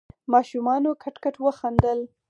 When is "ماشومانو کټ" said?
0.33-1.15